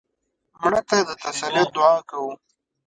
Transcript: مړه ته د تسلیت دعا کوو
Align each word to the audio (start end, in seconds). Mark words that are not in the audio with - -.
مړه 0.61 0.81
ته 0.89 0.97
د 1.07 1.09
تسلیت 1.23 1.67
دعا 1.75 1.95
کوو 2.09 2.31